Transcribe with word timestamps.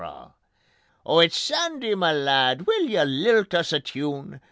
Oh, 1.05 1.19
it's: 1.19 1.37
"Sandy, 1.37 1.93
ma 1.93 2.09
lad, 2.09 2.65
will 2.65 2.89
you 2.89 3.03
lilt 3.03 3.53
us 3.53 3.71
a 3.71 3.79
tune?" 3.79 4.39